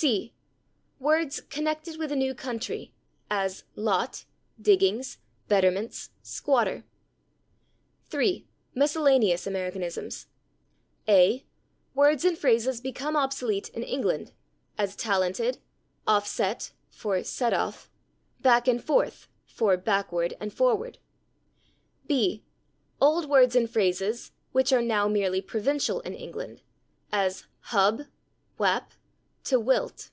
[0.00, 0.32] c.
[1.00, 2.92] Words "connected with a new country,"
[3.28, 4.26] as /lot/,
[4.62, 5.16] /diggings/,
[5.50, 6.84] /betterments/, /squatter/.
[8.06, 8.46] 3.
[8.76, 10.28] Miscellaneous Americanisms.
[11.08, 11.44] a.
[11.96, 14.30] Words and phrases become obsolete in England,
[14.78, 15.58] as /talented/,
[16.06, 17.90] /offset/ (for /set off/),
[18.40, 20.98] /back and forth/ (for /backward and forward/).
[22.06, 22.44] b.
[23.00, 26.62] Old words and phrases "which are now merely provincial in England,"
[27.10, 28.06] as /hub/,
[28.60, 28.90] /whap/(?),
[29.48, 30.10] /to wilt